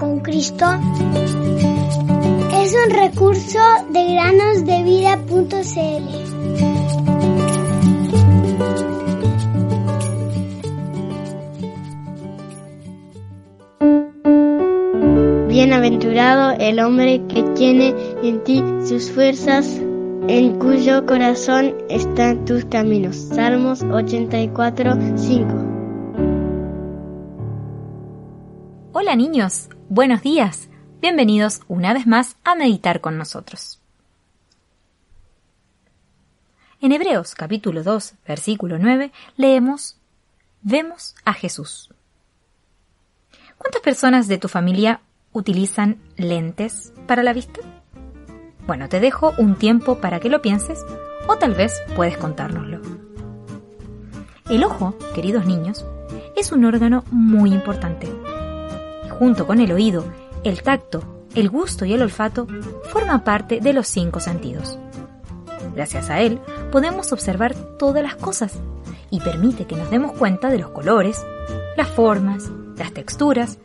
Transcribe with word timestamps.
con 0.00 0.20
Cristo 0.20 0.64
es 2.54 2.74
un 2.74 2.90
recurso 2.90 3.58
de 3.90 4.14
granosdevida.cl. 4.14 5.48
Bienaventurado 15.48 16.52
el 16.58 16.80
hombre 16.80 17.22
que 17.28 17.42
tiene 17.54 17.94
en 18.22 18.42
ti 18.42 18.64
sus 18.86 19.10
fuerzas, 19.10 19.78
en 20.28 20.58
cuyo 20.58 21.04
corazón 21.04 21.74
están 21.90 22.46
tus 22.46 22.64
caminos. 22.64 23.16
Salmos 23.16 23.82
84, 23.82 24.98
5. 25.16 25.69
Hola 28.92 29.14
niños, 29.14 29.68
buenos 29.88 30.20
días. 30.20 30.68
Bienvenidos 31.00 31.60
una 31.68 31.94
vez 31.94 32.08
más 32.08 32.36
a 32.42 32.56
meditar 32.56 33.00
con 33.00 33.18
nosotros. 33.18 33.80
En 36.80 36.90
Hebreos 36.90 37.36
capítulo 37.36 37.84
2, 37.84 38.14
versículo 38.26 38.78
9, 38.80 39.12
leemos, 39.36 39.96
Vemos 40.62 41.14
a 41.24 41.34
Jesús. 41.34 41.94
¿Cuántas 43.58 43.80
personas 43.80 44.26
de 44.26 44.38
tu 44.38 44.48
familia 44.48 45.02
utilizan 45.32 46.00
lentes 46.16 46.92
para 47.06 47.22
la 47.22 47.32
vista? 47.32 47.60
Bueno, 48.66 48.88
te 48.88 48.98
dejo 48.98 49.34
un 49.38 49.54
tiempo 49.54 50.00
para 50.00 50.18
que 50.18 50.30
lo 50.30 50.42
pienses 50.42 50.84
o 51.28 51.36
tal 51.36 51.54
vez 51.54 51.80
puedes 51.94 52.18
contárnoslo. 52.18 52.80
El 54.48 54.64
ojo, 54.64 54.98
queridos 55.14 55.46
niños, 55.46 55.86
es 56.36 56.50
un 56.50 56.64
órgano 56.64 57.04
muy 57.12 57.52
importante 57.52 58.08
junto 59.20 59.46
con 59.46 59.60
el 59.60 59.70
oído, 59.70 60.06
el 60.44 60.62
tacto, 60.62 61.02
el 61.34 61.50
gusto 61.50 61.84
y 61.84 61.92
el 61.92 62.00
olfato, 62.00 62.46
forma 62.90 63.22
parte 63.22 63.60
de 63.60 63.74
los 63.74 63.86
cinco 63.86 64.18
sentidos. 64.18 64.78
Gracias 65.74 66.08
a 66.08 66.20
él 66.20 66.40
podemos 66.72 67.12
observar 67.12 67.54
todas 67.54 68.02
las 68.02 68.16
cosas 68.16 68.58
y 69.10 69.20
permite 69.20 69.66
que 69.66 69.76
nos 69.76 69.90
demos 69.90 70.12
cuenta 70.12 70.48
de 70.48 70.56
los 70.56 70.70
colores, 70.70 71.22
las 71.76 71.88
formas, 71.88 72.50
las 72.78 72.94
texturas 72.94 73.58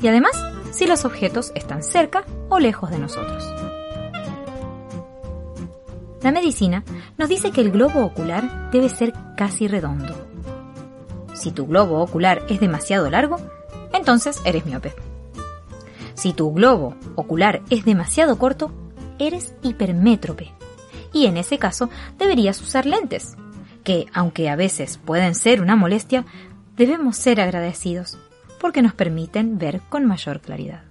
y 0.00 0.08
además 0.08 0.32
si 0.70 0.86
los 0.86 1.04
objetos 1.04 1.52
están 1.54 1.82
cerca 1.82 2.24
o 2.48 2.58
lejos 2.58 2.90
de 2.90 2.98
nosotros. 2.98 3.44
La 6.22 6.32
medicina 6.32 6.84
nos 7.18 7.28
dice 7.28 7.50
que 7.50 7.60
el 7.60 7.70
globo 7.70 8.02
ocular 8.02 8.70
debe 8.70 8.88
ser 8.88 9.12
casi 9.36 9.68
redondo. 9.68 10.14
Si 11.34 11.50
tu 11.50 11.66
globo 11.66 12.00
ocular 12.00 12.46
es 12.48 12.60
demasiado 12.60 13.10
largo, 13.10 13.36
entonces 13.92 14.40
eres 14.44 14.66
miope. 14.66 14.94
Si 16.14 16.32
tu 16.32 16.52
globo 16.52 16.94
ocular 17.16 17.62
es 17.70 17.84
demasiado 17.84 18.38
corto, 18.38 18.72
eres 19.18 19.54
hipermétrope. 19.62 20.52
Y 21.12 21.26
en 21.26 21.36
ese 21.36 21.58
caso 21.58 21.90
deberías 22.18 22.60
usar 22.60 22.86
lentes, 22.86 23.36
que 23.84 24.06
aunque 24.12 24.48
a 24.48 24.56
veces 24.56 24.98
pueden 24.98 25.34
ser 25.34 25.60
una 25.60 25.76
molestia, 25.76 26.24
debemos 26.76 27.16
ser 27.16 27.40
agradecidos, 27.40 28.18
porque 28.60 28.82
nos 28.82 28.94
permiten 28.94 29.58
ver 29.58 29.80
con 29.88 30.06
mayor 30.06 30.40
claridad. 30.40 30.84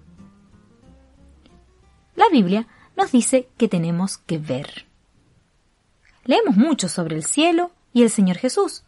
La 2.16 2.25
Biblia 2.31 2.67
nos 2.97 3.11
dice 3.11 3.47
que 3.57 3.67
tenemos 3.67 4.17
que 4.17 4.38
ver. 4.38 4.85
Leemos 6.25 6.55
mucho 6.55 6.88
sobre 6.88 7.16
el 7.16 7.23
cielo 7.23 7.72
y 7.94 8.03
el 8.03 8.09
Señor 8.09 8.38
Jesús, 8.38 8.83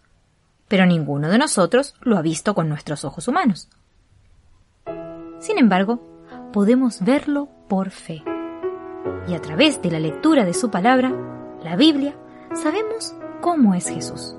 pero 0.68 0.86
ninguno 0.86 1.30
de 1.30 1.38
nosotros 1.38 1.96
lo 2.02 2.18
ha 2.18 2.22
visto 2.22 2.54
con 2.54 2.70
nuestros 2.70 3.06
ojos 3.06 3.28
humanos. 3.28 3.70
Sin 5.44 5.58
embargo, 5.60 6.00
podemos 6.54 7.04
verlo 7.04 7.50
por 7.68 7.90
fe. 7.90 8.24
Y 9.28 9.34
a 9.34 9.42
través 9.42 9.82
de 9.82 9.92
la 9.92 10.00
lectura 10.00 10.46
de 10.46 10.54
su 10.54 10.72
palabra, 10.72 11.12
la 11.62 11.76
Biblia, 11.76 12.16
sabemos 12.54 13.14
cómo 13.42 13.74
es 13.74 13.90
Jesús. 13.90 14.38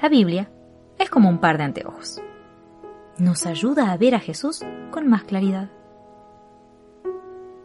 La 0.00 0.08
Biblia 0.08 0.48
es 0.96 1.10
como 1.10 1.28
un 1.28 1.38
par 1.38 1.58
de 1.58 1.64
anteojos. 1.64 2.22
Nos 3.18 3.46
ayuda 3.46 3.90
a 3.90 3.96
ver 3.96 4.14
a 4.14 4.20
Jesús 4.20 4.60
con 4.92 5.08
más 5.08 5.24
claridad. 5.24 5.68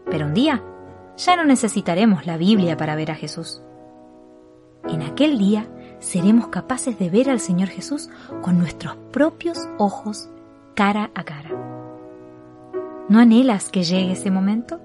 Pero 0.09 0.25
un 0.25 0.33
día 0.33 0.63
ya 1.15 1.35
no 1.35 1.45
necesitaremos 1.45 2.25
la 2.25 2.37
Biblia 2.37 2.75
para 2.75 2.95
ver 2.95 3.11
a 3.11 3.15
Jesús. 3.15 3.61
En 4.85 5.03
aquel 5.03 5.37
día 5.37 5.67
seremos 5.99 6.47
capaces 6.47 6.97
de 6.97 7.11
ver 7.11 7.29
al 7.29 7.39
Señor 7.39 7.69
Jesús 7.69 8.09
con 8.41 8.57
nuestros 8.57 8.95
propios 9.11 9.59
ojos 9.77 10.27
cara 10.73 11.11
a 11.13 11.23
cara. 11.23 11.72
¿No 13.09 13.19
anhelas 13.19 13.69
que 13.69 13.83
llegue 13.83 14.13
ese 14.13 14.31
momento? 14.31 14.79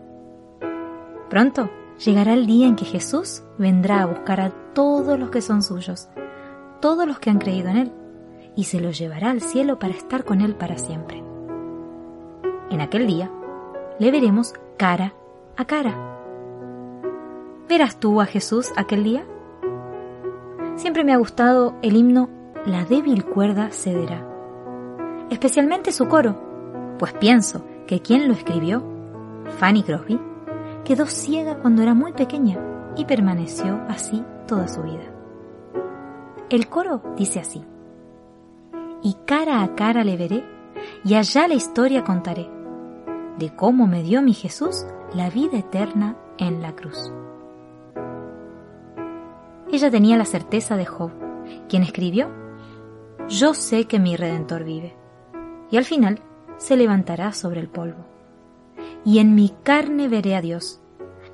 Pronto 1.31 1.71
llegará 2.05 2.34
el 2.34 2.47
día 2.47 2.67
en 2.67 2.75
que 2.75 2.84
Jesús 2.84 3.45
vendrá 3.59 4.03
a 4.03 4.06
buscar 4.06 4.41
a 4.41 4.51
todos 4.75 5.17
los 5.19 5.31
que 5.31 5.41
son 5.41 5.62
suyos, 5.62 6.09
todos 6.81 7.07
los 7.07 7.21
que 7.21 7.31
han 7.31 7.39
creído 7.39 7.69
en 7.69 7.77
Él, 7.77 7.93
y 8.57 8.65
se 8.65 8.81
los 8.81 8.99
llevará 8.99 9.31
al 9.31 9.41
cielo 9.41 9.78
para 9.78 9.95
estar 9.95 10.25
con 10.25 10.41
Él 10.41 10.57
para 10.57 10.78
siempre. 10.78 11.23
En 12.71 12.81
aquel 12.81 13.07
día 13.07 13.31
le 14.01 14.11
veremos 14.11 14.53
cara 14.77 15.15
a 15.57 15.65
cara. 15.65 15.95
¿Verás 17.69 18.01
tú 18.01 18.21
a 18.21 18.27
Jesús 18.27 18.73
aquel 18.77 19.05
día? 19.05 19.25
Siempre 20.75 21.05
me 21.05 21.12
ha 21.12 21.19
gustado 21.19 21.77
el 21.83 21.97
himno 21.97 22.28
La 22.67 22.84
débil 22.84 23.25
cuerda 23.25 23.71
cederá, 23.71 24.27
especialmente 25.31 25.93
su 25.93 26.09
coro, 26.09 26.97
pues 26.99 27.12
pienso 27.12 27.65
que 27.88 28.00
quien 28.00 28.28
lo 28.28 28.34
escribió, 28.34 28.84
Fanny 29.59 29.82
Crosby, 29.82 30.21
quedó 30.84 31.06
ciega 31.06 31.59
cuando 31.59 31.82
era 31.82 31.94
muy 31.94 32.12
pequeña 32.12 32.59
y 32.97 33.06
permaneció 33.06 33.81
así 33.88 34.22
toda 34.47 34.69
su 34.69 34.82
vida. 34.82 35.10
El 36.50 36.69
coro 36.69 37.03
dice 37.16 37.41
así, 37.41 37.65
y 39.03 39.16
cara 39.25 39.62
a 39.62 39.75
cara 39.75 40.04
le 40.04 40.19
veré, 40.19 40.44
y 41.03 41.15
allá 41.15 41.48
la 41.48 41.54
historia 41.54 42.04
contaré, 42.04 42.50
de 43.38 43.56
cómo 43.56 43.87
me 43.87 44.03
dio 44.03 44.21
mi 44.21 44.34
Jesús 44.34 44.84
la 45.15 45.31
vida 45.31 45.59
eterna 45.59 46.16
en 46.37 46.60
la 46.60 46.77
cruz. 46.77 47.10
Ella 49.72 49.91
tenía 49.91 50.19
la 50.19 50.27
certeza 50.27 50.77
de 50.77 50.84
Job, 50.84 51.10
quien 51.71 51.82
escribió, 51.82 52.28
Yo 53.28 53.54
sé 53.54 53.87
que 53.87 53.98
mi 53.98 54.15
Redentor 54.16 54.65
vive. 54.65 54.94
Y 55.71 55.77
al 55.77 55.84
final 55.84 56.22
se 56.59 56.77
levantará 56.77 57.33
sobre 57.33 57.61
el 57.61 57.69
polvo. 57.69 58.05
Y 59.05 59.21
en 59.21 59.35
mi 59.35 59.55
carne 59.63 60.09
veré 60.09 60.37
a 60.37 60.43
Dios, 60.43 60.81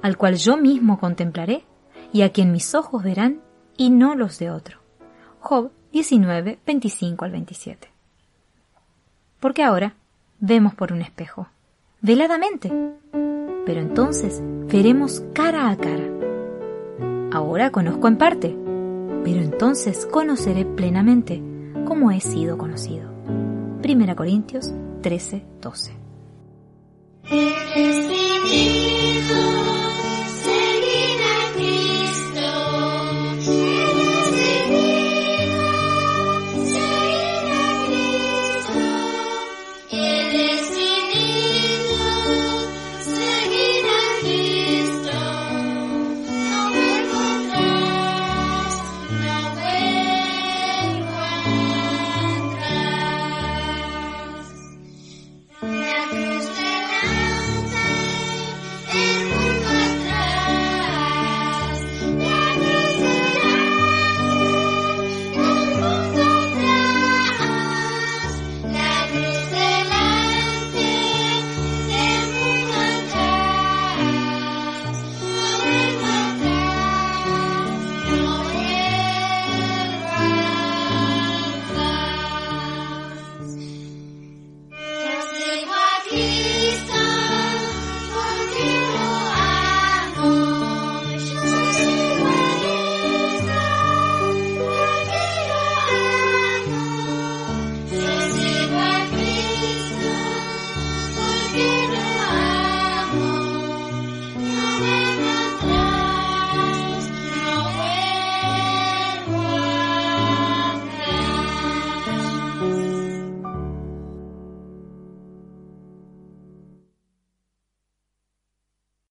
al 0.02 0.16
cual 0.16 0.36
yo 0.36 0.56
mismo 0.56 1.00
contemplaré, 1.00 1.64
y 2.12 2.22
a 2.22 2.30
quien 2.30 2.52
mis 2.52 2.74
ojos 2.74 3.02
verán, 3.02 3.40
y 3.76 3.90
no 3.90 4.14
los 4.14 4.38
de 4.38 4.50
otro. 4.50 4.78
Job 5.40 5.72
19, 5.92 6.58
25 6.64 7.24
al 7.24 7.32
27. 7.32 7.88
Porque 9.40 9.62
ahora 9.62 9.94
vemos 10.40 10.74
por 10.74 10.92
un 10.92 11.02
espejo, 11.02 11.48
veladamente, 12.00 12.72
pero 13.66 13.80
entonces 13.80 14.40
veremos 14.42 15.22
cara 15.32 15.70
a 15.70 15.76
cara. 15.76 16.04
Ahora 17.32 17.70
conozco 17.70 18.08
en 18.08 18.16
parte, 18.16 18.56
pero 19.24 19.40
entonces 19.40 20.06
conoceré 20.06 20.64
plenamente 20.64 21.42
como 21.84 22.10
he 22.10 22.20
sido 22.20 22.56
conocido. 22.58 23.13
Primera 23.84 24.16
Corintios 24.16 24.72
13, 25.02 25.44
12. 25.60 25.92